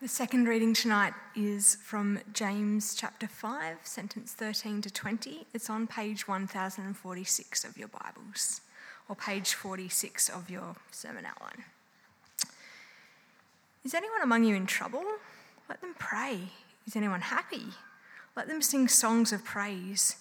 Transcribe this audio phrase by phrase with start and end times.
[0.00, 5.44] The second reading tonight is from James chapter 5, sentence 13 to 20.
[5.52, 8.60] It's on page 1046 of your Bibles,
[9.08, 11.64] or page 46 of your sermon outline.
[13.84, 15.02] Is anyone among you in trouble?
[15.68, 16.42] Let them pray.
[16.86, 17.64] Is anyone happy?
[18.36, 20.14] Let them sing songs of praise.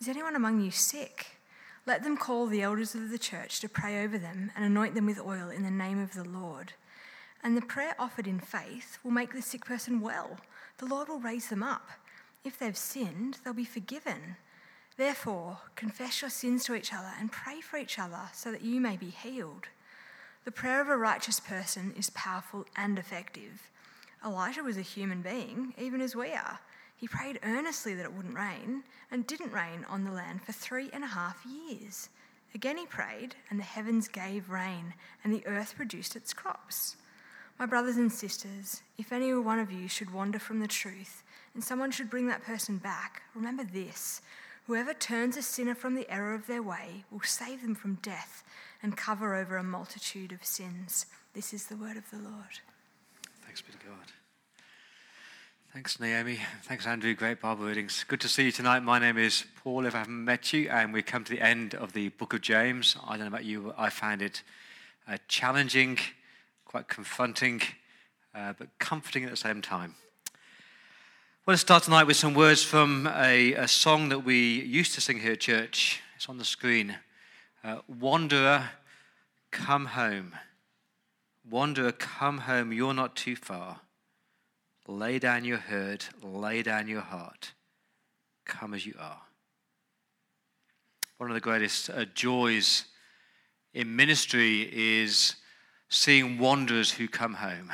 [0.00, 1.36] Is anyone among you sick?
[1.84, 5.04] Let them call the elders of the church to pray over them and anoint them
[5.04, 6.72] with oil in the name of the Lord.
[7.42, 10.38] And the prayer offered in faith will make the sick person well.
[10.78, 11.88] The Lord will raise them up.
[12.44, 14.36] If they've sinned, they'll be forgiven.
[14.96, 18.80] Therefore, confess your sins to each other and pray for each other so that you
[18.80, 19.68] may be healed.
[20.44, 23.70] The prayer of a righteous person is powerful and effective.
[24.24, 26.58] Elijah was a human being, even as we are.
[26.96, 30.90] He prayed earnestly that it wouldn't rain, and didn't rain on the land for three
[30.92, 32.08] and a half years.
[32.54, 36.96] Again he prayed, and the heavens gave rain, and the earth produced its crops.
[37.58, 41.64] My brothers and sisters, if any one of you should wander from the truth, and
[41.64, 44.22] someone should bring that person back, remember this
[44.68, 48.44] whoever turns a sinner from the error of their way will save them from death
[48.80, 51.06] and cover over a multitude of sins.
[51.34, 52.60] This is the word of the Lord.
[53.44, 54.12] Thanks be to God.
[55.72, 56.38] Thanks, Naomi.
[56.62, 57.14] Thanks, Andrew.
[57.14, 58.04] Great Bible readings.
[58.06, 58.84] Good to see you tonight.
[58.84, 61.74] My name is Paul, if I haven't met you, and we come to the end
[61.74, 62.96] of the book of James.
[63.04, 64.42] I don't know about you, but I found it
[65.08, 65.98] uh, challenging
[66.68, 67.62] quite confronting,
[68.34, 69.94] uh, but comforting at the same time.
[70.26, 74.94] I want to start tonight with some words from a, a song that we used
[74.94, 76.02] to sing here at church.
[76.14, 76.96] It's on the screen.
[77.64, 78.68] Uh, Wanderer,
[79.50, 80.34] come home.
[81.48, 82.70] Wanderer, come home.
[82.70, 83.80] You're not too far.
[84.86, 87.52] Lay down your herd, lay down your heart.
[88.44, 89.22] Come as you are.
[91.16, 92.84] One of the greatest uh, joys
[93.72, 95.36] in ministry is
[95.88, 97.72] seeing wanderers who come home.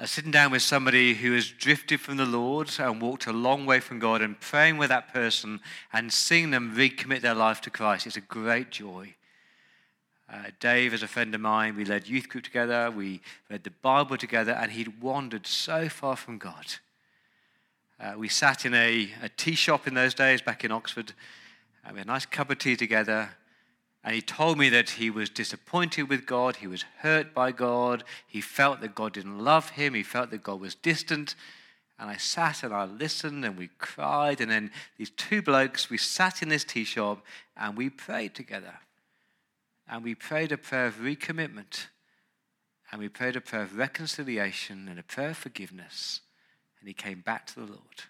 [0.00, 3.66] Uh, sitting down with somebody who has drifted from the Lord and walked a long
[3.66, 5.60] way from God and praying with that person
[5.92, 9.14] and seeing them recommit their life to Christ is a great joy.
[10.32, 11.76] Uh, Dave is a friend of mine.
[11.76, 12.90] We led youth group together.
[12.90, 13.20] We
[13.50, 16.66] read the Bible together, and he'd wandered so far from God.
[18.00, 21.12] Uh, we sat in a, a tea shop in those days back in Oxford.
[21.84, 23.30] And we had a nice cup of tea together,
[24.04, 28.02] and he told me that he was disappointed with God, he was hurt by God,
[28.26, 31.36] he felt that God didn't love him, he felt that God was distant.
[31.98, 34.40] And I sat and I listened and we cried.
[34.40, 37.24] And then these two blokes, we sat in this tea shop
[37.56, 38.74] and we prayed together.
[39.88, 41.86] And we prayed a prayer of recommitment.
[42.90, 46.22] And we prayed a prayer of reconciliation and a prayer of forgiveness.
[46.80, 48.02] And he came back to the Lord.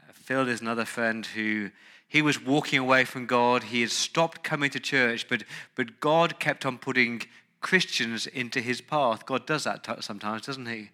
[0.00, 1.70] Uh, Phil is another friend who
[2.12, 3.62] he was walking away from God.
[3.62, 7.22] He had stopped coming to church, but, but God kept on putting
[7.62, 9.24] Christians into his path.
[9.24, 10.90] God does that sometimes, doesn't he?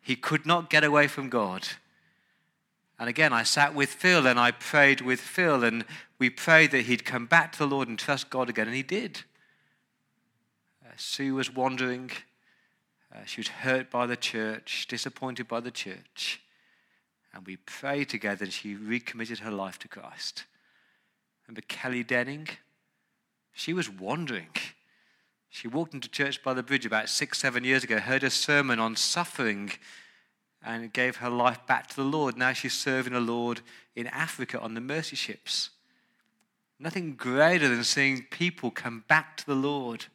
[0.00, 1.68] He could not get away from God.
[2.98, 5.84] And again, I sat with Phil and I prayed with Phil, and
[6.18, 8.82] we prayed that he'd come back to the Lord and trust God again, and he
[8.82, 9.22] did.
[10.84, 12.10] Uh, Sue was wandering.
[13.14, 16.40] Uh, she was hurt by the church, disappointed by the church.
[17.32, 20.44] And we prayed together and she recommitted her life to Christ.
[21.46, 22.48] Remember Kelly Denning?
[23.52, 24.48] She was wandering.
[25.48, 28.78] She walked into church by the bridge about six, seven years ago, heard a sermon
[28.78, 29.72] on suffering,
[30.62, 32.36] and gave her life back to the Lord.
[32.36, 33.60] Now she's serving the Lord
[33.96, 35.70] in Africa on the mercy ships.
[36.78, 40.06] Nothing greater than seeing people come back to the Lord.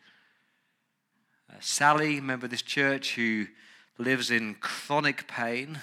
[1.49, 3.47] Uh, Sally, member of this church, who
[3.97, 5.79] lives in chronic pain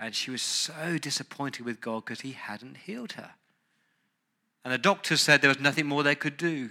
[0.00, 3.30] and she was so disappointed with God because he hadn't healed her.
[4.64, 6.70] And the doctors said there was nothing more they could do.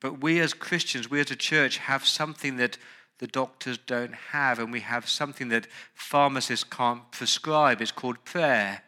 [0.00, 2.78] But we as Christians, we as a church, have something that
[3.18, 7.80] the doctors don't have, and we have something that pharmacists can't prescribe.
[7.80, 8.82] It's called prayer.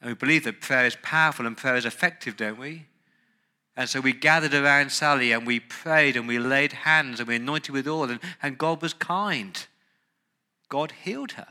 [0.00, 2.86] And we believe that prayer is powerful and prayer is effective, don't we?
[3.76, 7.36] And so we gathered around Sally and we prayed and we laid hands and we
[7.36, 9.66] anointed with oil, and, and God was kind.
[10.68, 11.48] God healed her.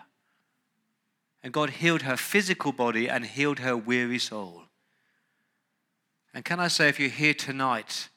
[1.44, 4.64] And God healed her physical body and healed her weary soul.
[6.34, 8.10] And can I say, if you're here tonight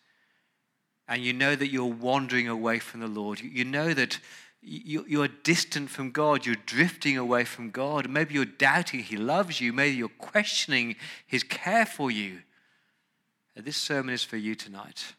[1.06, 4.18] and you know that you're wandering away from the Lord, you know that
[4.60, 9.72] you're distant from God, you're drifting away from God, maybe you're doubting He loves you,
[9.72, 10.96] maybe you're questioning
[11.26, 12.40] His care for you,
[13.64, 15.14] this sermon is for you tonight.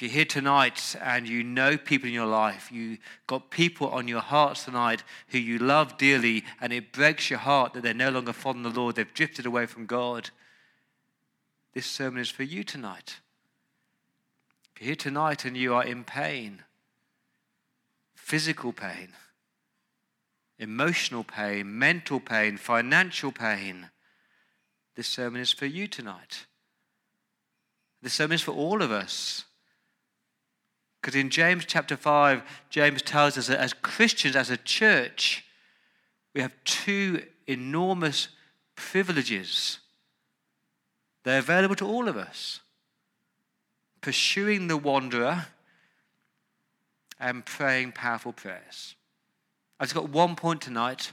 [0.00, 4.08] If you're here tonight and you know people in your life, you got people on
[4.08, 8.08] your hearts tonight who you love dearly, and it breaks your heart that they're no
[8.08, 10.30] longer following the Lord, they've drifted away from God.
[11.74, 13.16] This sermon is for you tonight.
[14.74, 16.62] If you're here tonight and you are in pain,
[18.14, 19.08] physical pain,
[20.58, 23.90] emotional pain, mental pain, financial pain,
[24.96, 26.46] this sermon is for you tonight.
[28.00, 29.44] This sermon is for all of us.
[31.00, 35.44] Because in James chapter 5, James tells us that as Christians, as a church,
[36.34, 38.28] we have two enormous
[38.76, 39.78] privileges.
[41.24, 42.60] They're available to all of us
[44.00, 45.46] pursuing the wanderer
[47.18, 48.94] and praying powerful prayers.
[49.78, 51.12] I've just got one point tonight.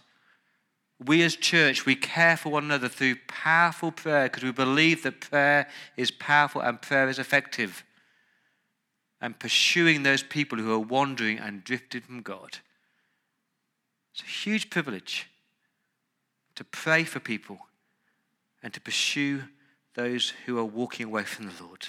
[1.06, 5.22] We as church, we care for one another through powerful prayer because we believe that
[5.22, 7.84] prayer is powerful and prayer is effective.
[9.20, 12.60] And pursuing those people who are wandering and drifted from God.
[14.14, 15.28] It's a huge privilege
[16.56, 17.60] to pray for people
[18.64, 19.44] and to pursue
[19.96, 21.88] those who are walking away from the Lord.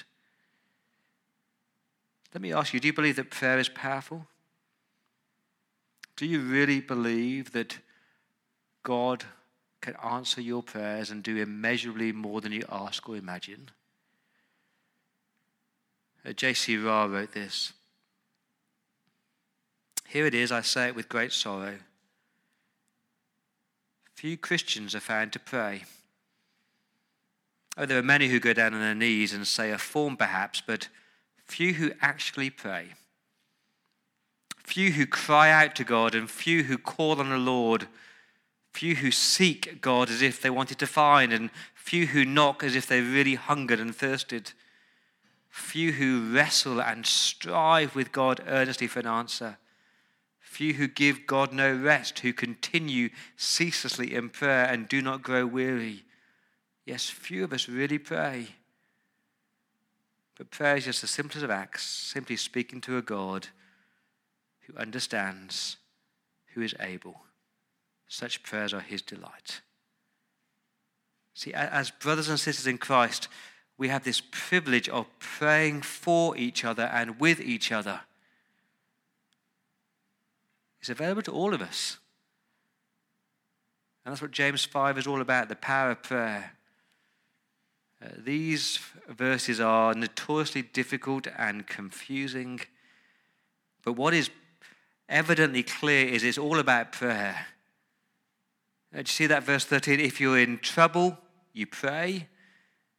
[2.34, 4.26] Let me ask you do you believe that prayer is powerful?
[6.16, 7.78] Do you really believe that
[8.82, 9.24] God
[9.80, 13.70] can answer your prayers and do immeasurably more than you ask or imagine?
[16.34, 16.76] J.C.
[16.76, 17.72] Ryle wrote this
[20.06, 21.76] Here it is, I say it with great sorrow.
[24.14, 25.84] Few Christians are found to pray.
[27.76, 30.60] Oh, there are many who go down on their knees and say a form perhaps,
[30.60, 30.88] but
[31.44, 32.94] few who actually pray.
[34.64, 37.86] Few who cry out to God, and few who call on the Lord.
[38.72, 42.74] Few who seek God as if they wanted to find, and few who knock as
[42.74, 44.52] if they really hungered and thirsted.
[45.58, 49.58] Few who wrestle and strive with God earnestly for an answer.
[50.38, 55.44] Few who give God no rest, who continue ceaselessly in prayer and do not grow
[55.44, 56.04] weary.
[56.86, 58.48] Yes, few of us really pray.
[60.36, 63.48] But prayer is just the simplest of acts, simply speaking to a God
[64.60, 65.76] who understands,
[66.54, 67.22] who is able.
[68.06, 69.60] Such prayers are his delight.
[71.34, 73.28] See, as brothers and sisters in Christ,
[73.78, 78.00] we have this privilege of praying for each other and with each other.
[80.80, 81.98] It's available to all of us.
[84.04, 86.52] And that's what James 5 is all about the power of prayer.
[88.02, 92.60] Uh, these verses are notoriously difficult and confusing,
[93.84, 94.30] but what is
[95.08, 97.46] evidently clear is it's all about prayer.
[98.92, 100.00] Uh, do you see that verse 13?
[100.00, 101.18] If you're in trouble,
[101.52, 102.28] you pray.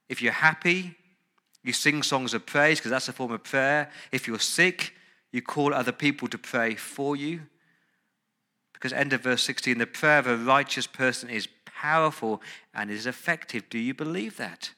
[0.10, 0.96] If you're happy,
[1.64, 3.92] you sing songs of praise because that's a form of prayer.
[4.12, 4.94] If you're sick,
[5.32, 7.42] you call other people to pray for you.
[8.74, 12.42] Because, end of verse 16, the prayer of a righteous person is powerful
[12.74, 13.70] and is effective.
[13.70, 14.72] Do you believe that?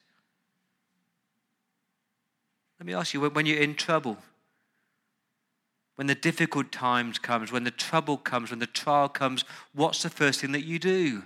[2.78, 4.18] Let me ask you when you're in trouble,
[5.94, 10.10] when the difficult times comes, when the trouble comes, when the trial comes, what's the
[10.10, 11.22] first thing that you do?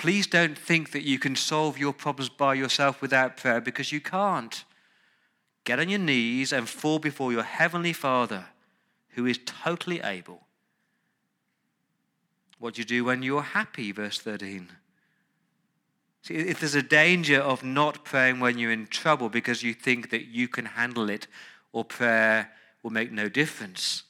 [0.00, 4.00] Please don't think that you can solve your problems by yourself without prayer because you
[4.00, 4.64] can't.
[5.64, 8.46] Get on your knees and fall before your heavenly Father
[9.10, 10.46] who is totally able
[12.60, 13.90] what do you do when you're happy?
[13.90, 14.68] Verse 13.
[16.22, 20.10] See, if there's a danger of not praying when you're in trouble because you think
[20.10, 21.26] that you can handle it
[21.72, 22.50] or prayer
[22.82, 24.02] will make no difference.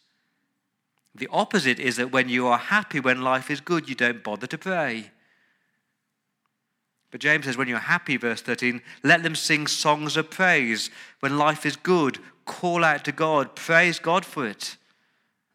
[1.15, 4.49] The opposite is that when you are happy, when life is good, you don't bother
[4.49, 5.13] to pray.
[7.11, 10.91] But James says, when you're happy, verse 13, let them sing songs of praise.
[11.19, 14.77] When life is good, call out to God, praise God for it.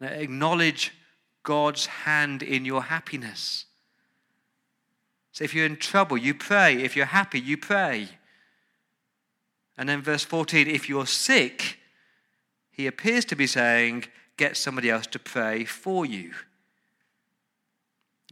[0.01, 0.93] Acknowledge
[1.43, 3.65] God's hand in your happiness.
[5.31, 6.83] So if you're in trouble, you pray.
[6.83, 8.09] If you're happy, you pray.
[9.77, 11.79] And then verse 14, if you're sick,
[12.71, 14.05] he appears to be saying,
[14.37, 16.31] get somebody else to pray for you.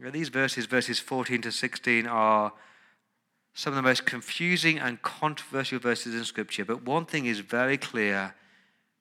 [0.00, 2.52] These verses, verses 14 to 16, are
[3.54, 6.64] some of the most confusing and controversial verses in Scripture.
[6.64, 8.34] But one thing is very clear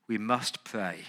[0.07, 1.00] we must pray.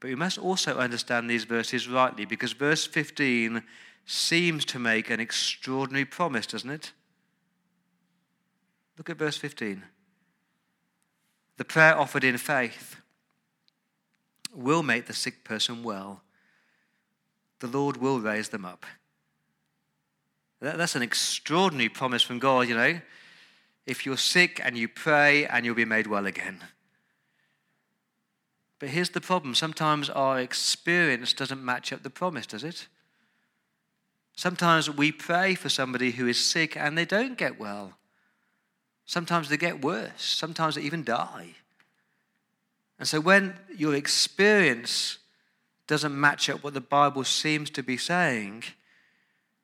[0.00, 3.62] But we must also understand these verses rightly because verse 15
[4.06, 6.92] seems to make an extraordinary promise, doesn't it?
[8.96, 9.82] Look at verse 15.
[11.58, 12.96] The prayer offered in faith
[14.54, 16.22] will make the sick person well.
[17.60, 18.86] The Lord will raise them up.
[20.60, 23.00] That's an extraordinary promise from God, you know.
[23.86, 26.60] If you're sick and you pray and you'll be made well again.
[28.78, 32.88] But here's the problem sometimes our experience doesn't match up the promise, does it?
[34.36, 37.98] Sometimes we pray for somebody who is sick and they don't get well.
[39.04, 40.22] Sometimes they get worse.
[40.22, 41.54] Sometimes they even die.
[42.98, 45.18] And so when your experience
[45.86, 48.62] doesn't match up what the Bible seems to be saying,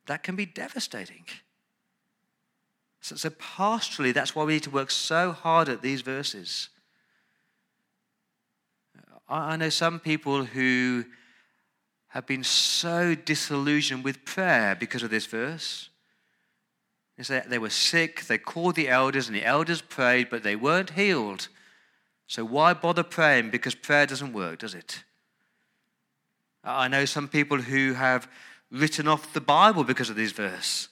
[0.06, 1.24] that can be devastating.
[3.00, 6.68] So, so pastorally, that's why we need to work so hard at these verses.
[9.28, 11.04] I, I know some people who
[12.08, 15.90] have been so disillusioned with prayer because of this verse.
[17.18, 21.48] They were sick, they called the elders, and the elders prayed, but they weren't healed.
[22.26, 23.50] So why bother praying?
[23.50, 25.04] Because prayer doesn't work, does it?
[26.64, 28.28] I know some people who have
[28.70, 30.88] written off the Bible because of this verse.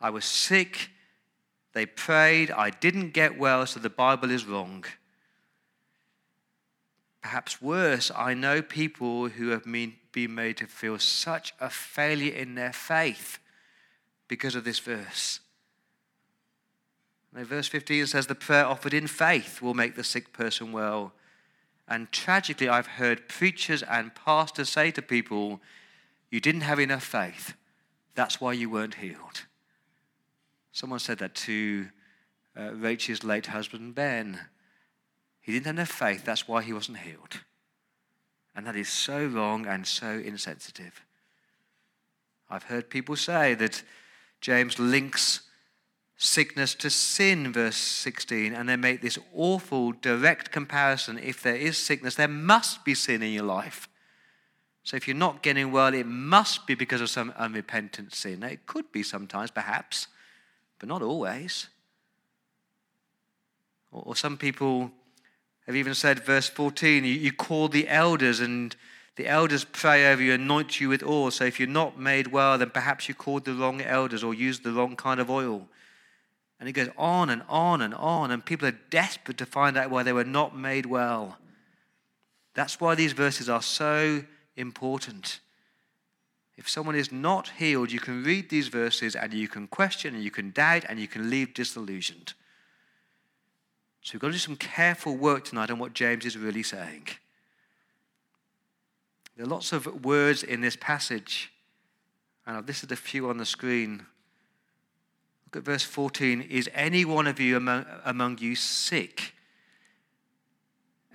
[0.00, 0.90] I was sick,
[1.72, 4.84] they prayed, I didn't get well, so the Bible is wrong.
[7.22, 12.54] Perhaps worse, I know people who have been made to feel such a failure in
[12.54, 13.38] their faith
[14.28, 15.40] because of this verse.
[17.34, 21.12] Now, verse 15 says, The prayer offered in faith will make the sick person well.
[21.88, 25.60] And tragically, I've heard preachers and pastors say to people,
[26.34, 27.54] You didn't have enough faith.
[28.16, 29.46] That's why you weren't healed.
[30.72, 31.86] Someone said that to
[32.58, 34.40] uh, Rachel's late husband, Ben.
[35.40, 36.24] He didn't have enough faith.
[36.24, 37.42] That's why he wasn't healed.
[38.52, 41.04] And that is so wrong and so insensitive.
[42.50, 43.84] I've heard people say that
[44.40, 45.42] James links
[46.16, 51.16] sickness to sin, verse 16, and they make this awful direct comparison.
[51.16, 53.88] If there is sickness, there must be sin in your life.
[54.84, 58.40] So if you're not getting well, it must be because of some unrepentant sin.
[58.40, 60.08] Now, it could be sometimes, perhaps,
[60.78, 61.68] but not always.
[63.90, 64.90] Or, some people
[65.66, 68.76] have even said, verse 14, you, call the elders and
[69.16, 71.30] the elders pray over you, anoint you with oil.
[71.30, 74.64] So if you're not made well, then perhaps you called the wrong elders or used
[74.64, 75.66] the wrong kind of oil.
[76.60, 79.90] And it goes on and on and on, and people are desperate to find out
[79.90, 81.38] why they were not made well.
[82.54, 84.24] That's why these verses are so
[84.56, 85.40] important.
[86.56, 90.22] If someone is not healed, you can read these verses and you can question and
[90.22, 92.34] you can doubt and you can leave disillusioned.
[94.02, 97.08] So we've got to do some careful work tonight on what James is really saying.
[99.36, 101.52] There are lots of words in this passage,
[102.46, 104.06] and I've listed a few on the screen
[105.54, 109.34] Look at verse 14 Is any one of you among, among you sick?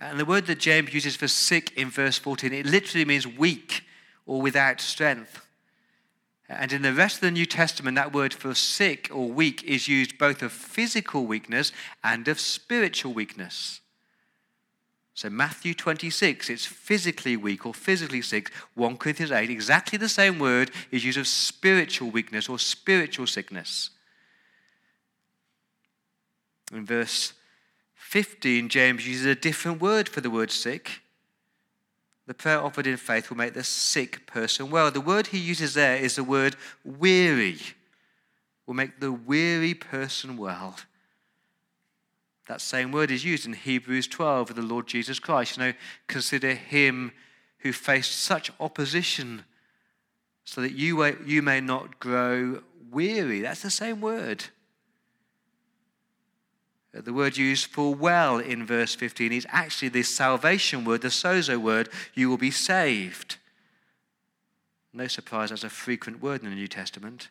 [0.02, 3.84] And the word that James uses for sick in verse 14, it literally means weak
[4.26, 5.46] or without strength.
[6.48, 9.90] And in the rest of the New Testament, that word for sick or weak is
[9.90, 13.82] used both of physical weakness and of spiritual weakness.
[15.14, 18.54] So, Matthew 26, it's physically weak or physically sick.
[18.76, 23.90] 1 Corinthians 8, exactly the same word is used of spiritual weakness or spiritual sickness.
[26.72, 27.34] In verse
[28.10, 31.04] 15, James uses a different word for the word sick.
[32.26, 34.90] The prayer offered in faith will make the sick person well.
[34.90, 37.60] The word he uses there is the word weary,
[38.66, 40.78] will make the weary person well.
[42.48, 45.58] That same word is used in Hebrews 12 of the Lord Jesus Christ.
[45.58, 45.74] You know,
[46.08, 47.12] consider him
[47.60, 49.44] who faced such opposition
[50.46, 53.42] so that you, you may not grow weary.
[53.42, 54.46] That's the same word.
[56.96, 61.10] Uh, the word used for well in verse 15 is actually this salvation word, the
[61.10, 63.38] sozo word, you will be saved.
[64.92, 67.30] No surprise, that's a frequent word in the New Testament.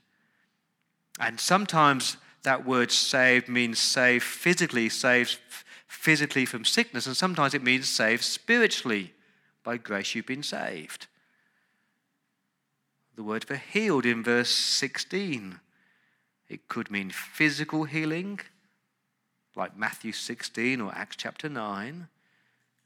[1.18, 5.38] And sometimes that word saved means saved physically, saved
[5.88, 9.12] physically from sickness, and sometimes it means saved spiritually.
[9.64, 11.08] By grace you've been saved.
[13.16, 15.58] The word for healed in verse 16.
[16.48, 18.40] It could mean physical healing
[19.58, 22.08] like Matthew 16 or Acts chapter 9,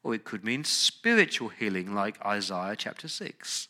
[0.02, 3.68] or it could mean spiritual healing, like Isaiah chapter 6.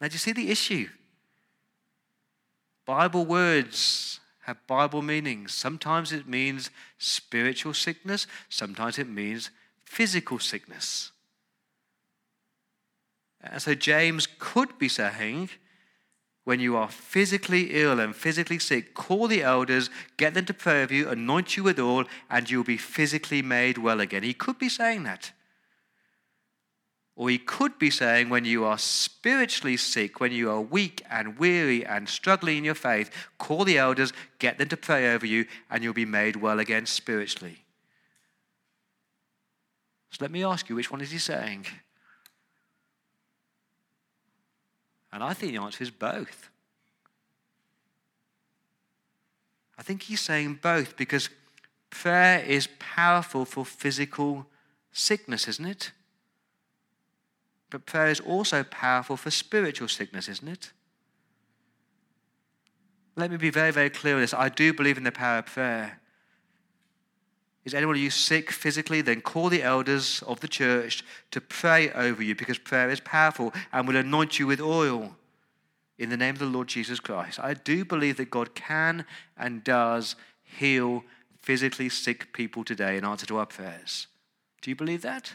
[0.00, 0.88] Now, do you see the issue?
[2.84, 5.54] Bible words have Bible meanings.
[5.54, 9.50] Sometimes it means spiritual sickness, sometimes it means
[9.84, 11.12] physical sickness.
[13.42, 15.50] And so James could be saying,
[16.50, 20.80] when you are physically ill and physically sick, call the elders, get them to pray
[20.80, 24.24] with you, anoint you with oil, and you'll be physically made well again.
[24.24, 25.30] He could be saying that.
[27.14, 31.38] Or he could be saying, when you are spiritually sick, when you are weak and
[31.38, 35.46] weary and struggling in your faith, call the elders, get them to pray over you,
[35.70, 37.58] and you'll be made well again spiritually.
[40.10, 41.66] So let me ask you, which one is he saying?
[45.12, 46.50] And I think the answer is both.
[49.78, 51.30] I think he's saying both because
[51.90, 54.46] Prayer is powerful for physical
[54.92, 55.92] sickness, isn't it?
[57.68, 60.72] But prayer is also powerful for spiritual sickness, isn't it?
[63.16, 64.32] Let me be very, very clear on this.
[64.32, 65.99] I do believe in the power of prayer.
[67.64, 69.02] Is anyone of you sick physically?
[69.02, 73.52] Then call the elders of the church to pray over you because prayer is powerful
[73.72, 75.16] and will anoint you with oil
[75.98, 77.38] in the name of the Lord Jesus Christ.
[77.38, 79.04] I do believe that God can
[79.36, 81.04] and does heal
[81.38, 84.06] physically sick people today in answer to our prayers.
[84.62, 85.34] Do you believe that?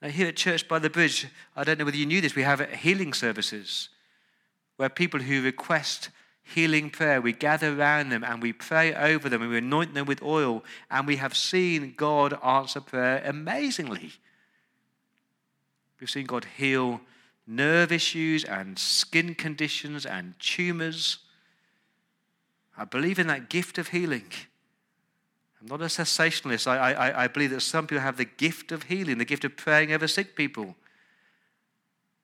[0.00, 1.26] Now, here at Church by the Bridge,
[1.56, 3.88] I don't know whether you knew this, we have healing services
[4.76, 6.10] where people who request
[6.54, 10.06] healing prayer, we gather around them and we pray over them and we anoint them
[10.06, 14.12] with oil, and we have seen God answer prayer amazingly.
[16.00, 17.00] We've seen God heal
[17.46, 21.18] nerve issues and skin conditions and tumors.
[22.76, 24.30] I believe in that gift of healing.
[25.60, 26.66] I'm not a cessationist.
[26.68, 29.56] I, I, I believe that some people have the gift of healing, the gift of
[29.56, 30.76] praying over sick people.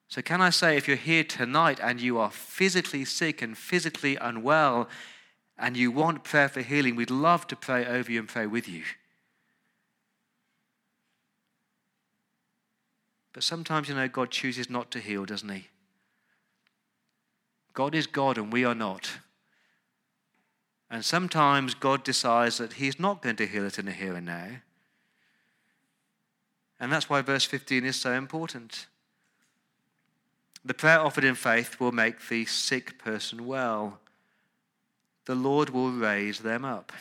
[0.08, 4.16] So, can I say, if you're here tonight and you are physically sick and physically
[4.16, 4.88] unwell
[5.58, 8.68] and you want prayer for healing, we'd love to pray over you and pray with
[8.68, 8.82] you.
[13.32, 15.68] But sometimes, you know, God chooses not to heal, doesn't He?
[17.72, 19.18] God is God and we are not.
[20.88, 24.26] And sometimes God decides that He's not going to heal it in the here and
[24.26, 24.48] now.
[26.78, 28.86] And that's why verse 15 is so important.
[30.64, 33.98] The prayer offered in faith will make the sick person well.
[35.26, 36.92] The Lord will raise them up.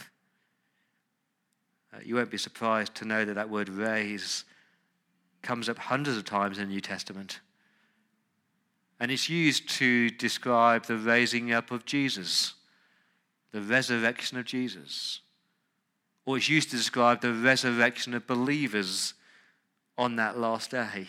[1.93, 4.45] Uh, you won't be surprised to know that that word raise
[5.41, 7.39] comes up hundreds of times in the New Testament.
[8.99, 12.53] And it's used to describe the raising up of Jesus
[13.53, 15.21] the resurrection of Jesus.
[16.25, 19.13] Or it's used to describe the resurrection of believers
[19.97, 21.07] on that last day.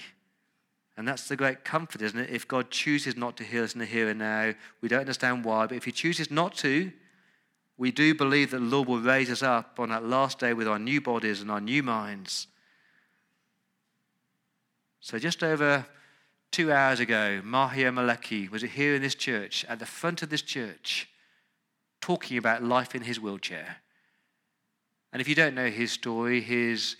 [0.96, 2.30] And that's the great comfort, isn't it?
[2.30, 5.44] If God chooses not to heal us in the here and now, we don't understand
[5.44, 6.92] why, but if He chooses not to,
[7.76, 10.68] we do believe that the Lord will raise us up on that last day with
[10.68, 12.46] our new bodies and our new minds.
[15.00, 15.84] So, just over
[16.52, 20.42] two hours ago, Mahia Maleki was here in this church, at the front of this
[20.42, 21.08] church
[22.00, 23.76] talking about life in his wheelchair.
[25.12, 26.96] And if you don't know his story, his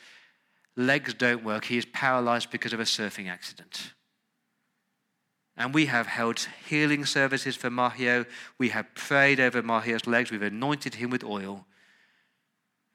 [0.76, 1.66] legs don't work.
[1.66, 3.92] He is paralyzed because of a surfing accident.
[5.56, 8.26] And we have held healing services for Mahio.
[8.58, 10.30] We have prayed over Mahio's legs.
[10.30, 11.66] We've anointed him with oil.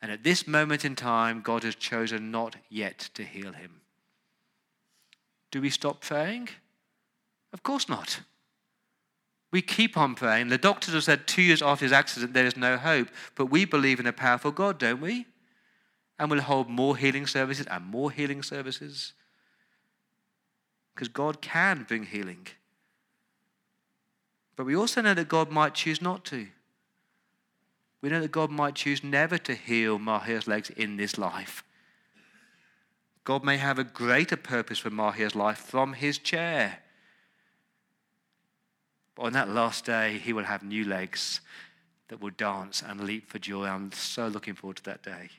[0.01, 3.81] And at this moment in time, God has chosen not yet to heal him.
[5.51, 6.49] Do we stop praying?
[7.53, 8.21] Of course not.
[9.51, 10.49] We keep on praying.
[10.49, 13.65] The doctors have said two years after his accident there is no hope, but we
[13.65, 15.25] believe in a powerful God, don't we?
[16.19, 19.13] And we'll hold more healing services and more healing services.
[20.93, 22.47] Because God can bring healing.
[24.55, 26.47] But we also know that God might choose not to.
[28.01, 31.63] We know that God might choose never to heal Mahir's legs in this life.
[33.23, 36.79] God may have a greater purpose for Mahir's life from his chair
[39.19, 41.41] But on that last day, he will have new legs
[42.07, 43.65] that will dance and leap for joy.
[43.65, 45.29] I'm so looking forward to that day.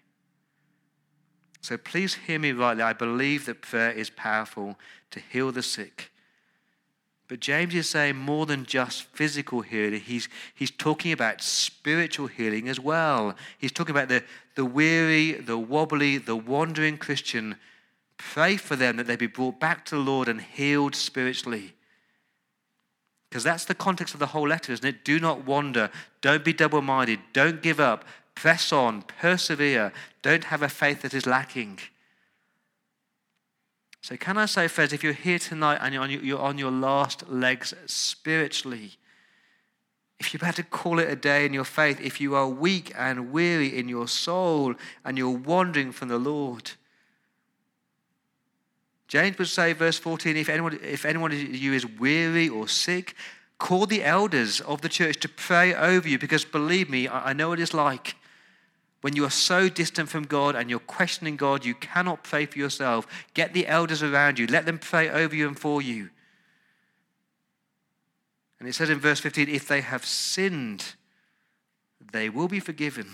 [1.60, 2.82] So please hear me rightly.
[2.82, 4.78] I believe that prayer is powerful
[5.10, 6.10] to heal the sick.
[7.28, 10.00] But James is saying more than just physical healing.
[10.00, 13.36] He's, he's talking about spiritual healing as well.
[13.56, 14.24] He's talking about the,
[14.56, 17.54] the weary, the wobbly, the wandering Christian.
[18.16, 21.74] Pray for them that they be brought back to the Lord and healed spiritually.
[23.28, 25.04] Because that's the context of the whole letter, isn't it?
[25.04, 25.88] Do not wander.
[26.20, 27.20] Don't be double minded.
[27.32, 28.04] Don't give up.
[28.40, 29.02] Press on.
[29.02, 29.92] Persevere.
[30.22, 31.78] Don't have a faith that is lacking.
[34.00, 35.92] So, can I say, friends, if you're here tonight and
[36.24, 38.92] you're on your, last legs spiritually,
[40.18, 42.94] if you're about to call it a day in your faith, if you are weak
[42.96, 44.74] and weary in your soul
[45.04, 46.70] and you're wandering from the Lord,
[49.06, 53.14] James would say, verse 14, if anyone, if anyone of you is weary or sick,
[53.58, 57.50] call the elders of the church to pray over you because believe me, I know
[57.50, 58.16] what it's like.
[59.00, 62.58] When you are so distant from God and you're questioning God, you cannot pray for
[62.58, 63.06] yourself.
[63.32, 66.10] Get the elders around you, let them pray over you and for you.
[68.58, 70.94] And it says in verse 15, if they have sinned,
[72.12, 73.08] they will be forgiven.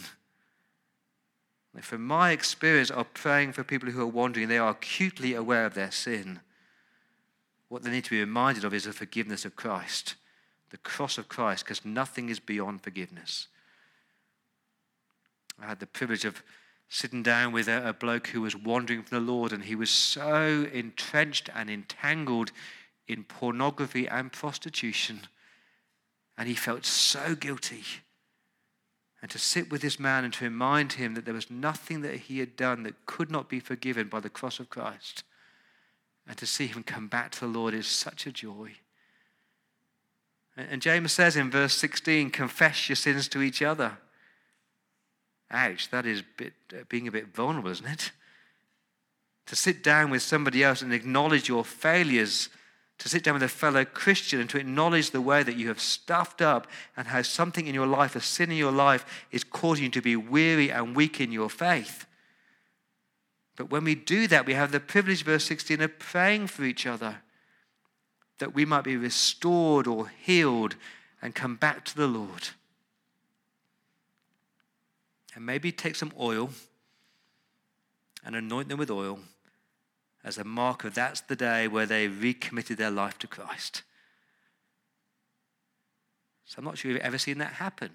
[1.81, 5.75] From my experience of praying for people who are wandering, they are acutely aware of
[5.75, 6.41] their sin.
[7.69, 10.15] What they need to be reminded of is the forgiveness of Christ,
[10.71, 13.49] the cross of Christ, because nothing is beyond forgiveness.
[15.61, 16.43] I had the privilege of
[16.89, 19.91] sitting down with a, a, bloke who was wandering from the Lord, and he was
[19.91, 22.53] so entrenched and entangled
[23.09, 25.23] in pornography and prostitution.
[26.39, 27.83] And he felt so guilty.
[29.23, 32.15] And to sit with this man and to remind him that there was nothing that
[32.15, 35.25] he had done that could not be forgiven by the cross of Christ,
[36.29, 38.73] and to see him come back to the Lord is such a joy.
[40.57, 43.99] And James says in verse 16, confess your sins to each other.
[45.51, 48.11] Ouch, that is bit, uh, being a bit vulnerable, isn't it?
[49.47, 52.49] To sit down with somebody else and acknowledge your failures,
[52.99, 55.81] to sit down with a fellow Christian and to acknowledge the way that you have
[55.81, 59.85] stuffed up and how something in your life, a sin in your life, is causing
[59.85, 62.07] you to be weary and weak in your faith.
[63.57, 66.87] But when we do that, we have the privilege, verse 16, of praying for each
[66.87, 67.19] other
[68.39, 70.77] that we might be restored or healed
[71.23, 72.49] and come back to the Lord.
[75.37, 76.51] And maybe take some oil
[78.25, 79.21] and anoint them with oil
[80.25, 83.83] as a mark of that's the day where they recommitted their life to Christ.
[86.47, 87.91] So I'm not sure you've ever seen that happen.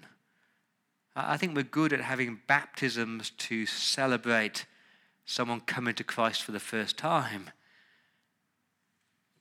[1.16, 4.64] I think we're good at having baptisms to celebrate
[5.26, 7.50] someone coming to Christ for the first time.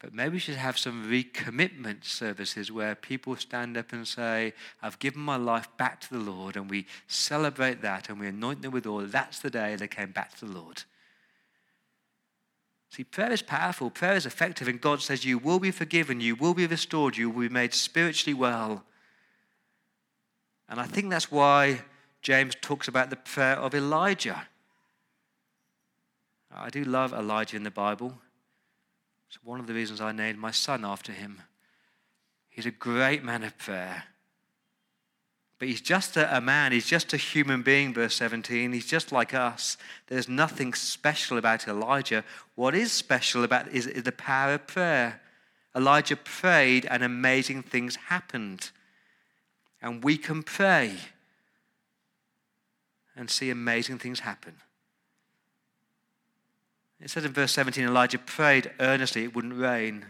[0.01, 4.97] But maybe we should have some recommitment services where people stand up and say, I've
[4.97, 8.71] given my life back to the Lord, and we celebrate that and we anoint them
[8.71, 9.05] with oil.
[9.05, 10.83] That's the day they came back to the Lord.
[12.89, 16.35] See, prayer is powerful, prayer is effective, and God says, You will be forgiven, you
[16.35, 18.83] will be restored, you will be made spiritually well.
[20.67, 21.81] And I think that's why
[22.23, 24.47] James talks about the prayer of Elijah.
[26.53, 28.17] I do love Elijah in the Bible.
[29.31, 31.41] It's one of the reasons I named my son after him.
[32.49, 34.03] He's a great man of prayer.
[35.57, 38.73] But he's just a, a, man, he's just a human being, verse 17.
[38.73, 39.77] He's just like us.
[40.07, 42.25] There's nothing special about Elijah.
[42.55, 45.21] What is special about is, is the power of prayer.
[45.73, 48.71] Elijah prayed and amazing things happened.
[49.81, 50.97] And we can pray
[53.15, 54.55] and see amazing things happen.
[57.01, 60.05] It says in verse 17 Elijah prayed earnestly it wouldn't rain.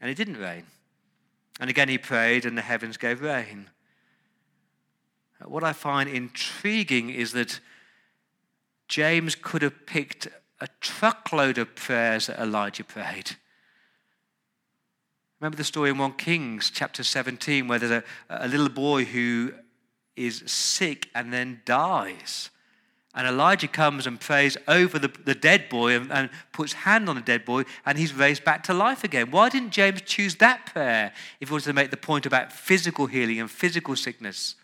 [0.00, 0.66] And it didn't rain.
[1.60, 3.70] And again he prayed, and the heavens gave rain.
[5.44, 7.60] What I find intriguing is that
[8.88, 10.28] James could have picked
[10.60, 13.32] a truckload of prayers that Elijah prayed.
[15.40, 19.52] Remember the story in 1 Kings chapter 17 where there's a, a little boy who
[20.14, 22.50] is sick and then dies.
[23.14, 27.16] And Elijah comes and prays over the, the dead boy and, and, puts hand on
[27.16, 29.30] the dead boy, and he's raised back to life again.
[29.30, 33.06] Why didn't James choose that prayer if he wanted to make the point about physical
[33.06, 34.54] healing and physical sickness?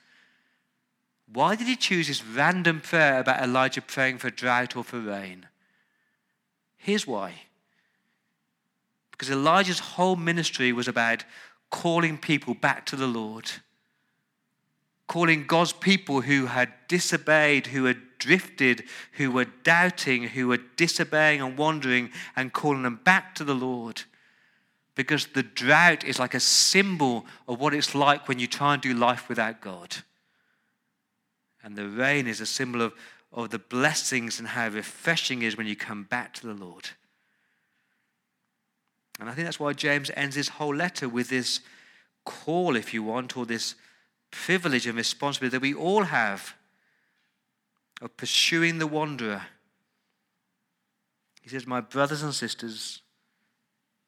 [1.31, 5.47] Why did he choose this random prayer about Elijah praying for drought or for rain?
[6.79, 7.43] Here's why.
[9.11, 11.25] Because Elijah's whole ministry was about
[11.69, 13.51] calling people back to the Lord
[15.09, 21.41] calling God's people who had disobeyed, who had drifted, who were doubting, who were disobeying
[21.41, 24.03] and wandering, and calling them back to the Lord.
[24.95, 28.83] Because the drought is like a symbol of what it's like when you try and
[28.83, 29.97] do life without God.
[31.63, 32.95] And the rain is a symbol of,
[33.33, 36.89] of the blessings and how refreshing it is when you come back to the Lord.
[39.21, 41.61] And I think that's why James ends his whole letter with this
[42.25, 43.75] call, if you want, or this
[44.31, 46.55] privilege and responsibility that we all have
[48.01, 49.43] of pursuing the wanderer.
[51.43, 53.03] He says, My brothers and sisters,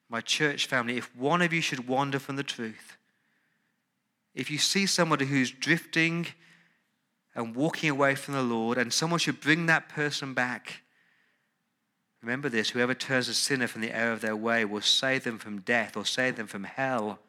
[0.08, 2.96] my church family, if one of you should wander from the truth,
[4.34, 6.28] if you see somebody who's drifting
[7.34, 10.82] and walking away from the Lord, and someone should bring that person back,
[12.22, 15.38] remember this whoever turns a sinner from the error of their way will save them
[15.38, 17.20] from death or save them from hell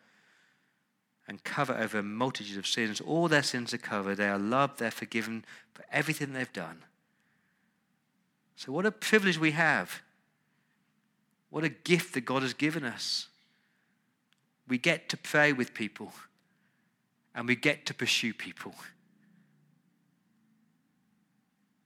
[1.31, 2.99] and cover over a multitude of sins.
[2.99, 4.15] All their sins are covered.
[4.15, 4.79] They are loved.
[4.79, 6.83] They're forgiven for everything they've done.
[8.57, 10.01] So, what a privilege we have.
[11.49, 13.29] What a gift that God has given us.
[14.67, 16.11] We get to pray with people
[17.33, 18.75] and we get to pursue people.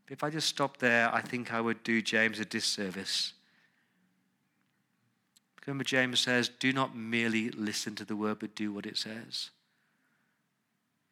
[0.10, 3.34] If I just stop there, I think I would do James a disservice.
[5.65, 9.49] Remember, James says, do not merely listen to the word, but do what it says.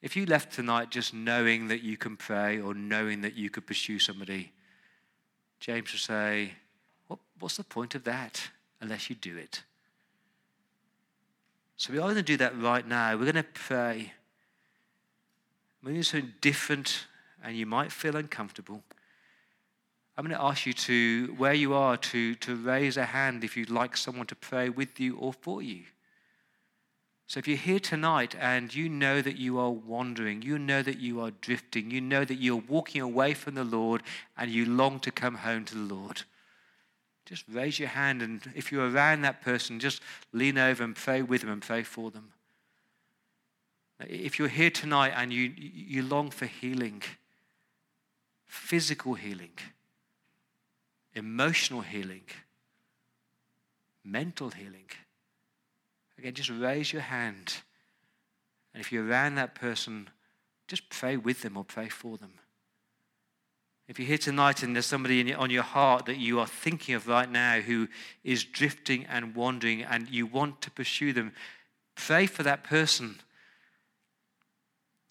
[0.01, 3.65] If you left tonight just knowing that you can pray or knowing that you could
[3.65, 4.51] pursue somebody,
[5.59, 6.53] James would say,
[7.07, 8.49] what, What's the point of that
[8.81, 9.63] unless you do it?
[11.77, 13.13] So we are going to do that right now.
[13.13, 14.13] We're going to pray.
[15.81, 17.07] We're going to do something different
[17.43, 18.83] and you might feel uncomfortable,
[20.15, 23.57] I'm going to ask you to, where you are, to, to raise a hand if
[23.57, 25.83] you'd like someone to pray with you or for you.
[27.25, 30.99] So if you're here tonight and you know that you are wandering, you know that
[30.99, 34.03] you are drifting, you know that you're walking away from the Lord
[34.37, 36.21] and you long to come home to the Lord,
[37.25, 38.21] just raise your hand.
[38.21, 41.81] And if you're around that person, just lean over and pray with them and pray
[41.81, 42.33] for them.
[43.99, 47.01] If you're here tonight and you, you long for healing,
[48.45, 49.53] physical healing,
[51.15, 52.23] emotional healing,
[54.03, 54.89] mental healing,
[56.17, 57.55] Again, just raise your hand.
[58.73, 60.09] And if you're around that person,
[60.67, 62.33] just pray with them or pray for them.
[63.87, 66.95] If you're here tonight and there's somebody your, on your heart that you are thinking
[66.95, 67.89] of right now who
[68.23, 71.33] is drifting and wandering and you want to pursue them,
[71.95, 73.19] pray for that person.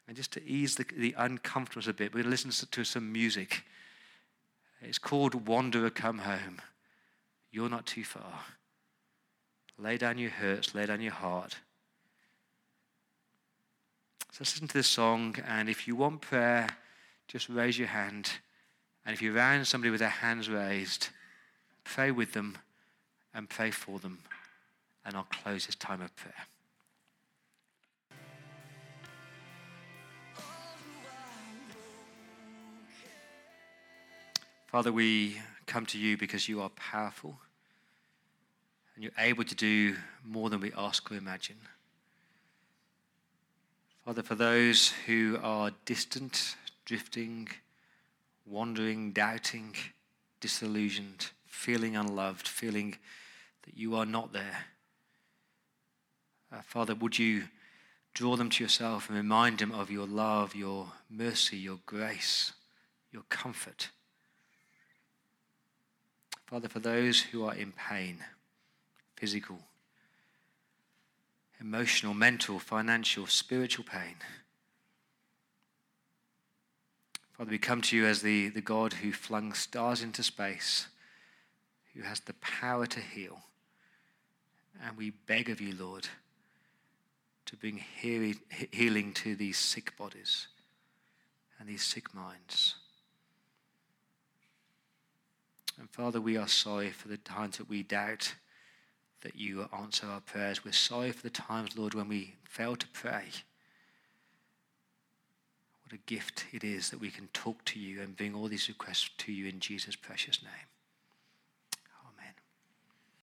[0.09, 3.13] And just to ease the, the uncomfortableness a bit, we're going to listen to some
[3.13, 3.65] music.
[4.83, 6.61] It's called Wanderer Come Home.
[7.51, 8.45] You're not too far.
[9.79, 11.57] Lay down your hurts, lay down your heart.
[14.33, 16.69] So listen to this song, and if you want prayer,
[17.29, 18.31] just raise your hand.
[19.05, 21.09] And if you're around somebody with their hands raised,
[21.85, 22.59] pray with them
[23.35, 24.19] and pray for them.
[25.05, 26.47] And I'll close this time of prayer.
[34.73, 37.39] Father, we come to you because you are powerful
[38.95, 41.59] and you're able to do more than we ask or imagine.
[44.03, 46.57] Father, for those who are distant,
[46.87, 47.51] drifting,
[48.47, 49.77] wandering, doubting,
[50.41, 52.97] disillusioned, feeling unloved, feeling
[53.65, 54.65] that you are not there,
[56.51, 57.43] uh, Father, would you
[58.15, 62.55] draw them to yourself and remind them of your love, your mercy, your grace,
[63.13, 63.91] your comfort?
[66.53, 68.19] Father, for those who are in pain,
[69.17, 69.59] physical,
[71.59, 74.17] emotional, mental, financial, spiritual pain.
[77.33, 80.89] Father, we come to you as the, the God who flung stars into space,
[81.95, 83.39] who has the power to heal.
[84.87, 86.07] And we beg of you, Lord,
[87.47, 90.49] to bring healing to these sick bodies
[91.59, 92.75] and these sick minds.
[95.79, 98.35] And Father, we are sorry for the times that we doubt
[99.23, 100.65] that you answer our prayers.
[100.65, 103.27] We're sorry for the times, Lord, when we fail to pray.
[105.85, 108.69] What a gift it is that we can talk to you and bring all these
[108.69, 110.72] requests to you in Jesus' precious name.